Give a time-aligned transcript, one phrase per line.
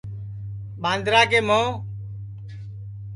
[0.81, 1.67] ٻاندرا کے مھوں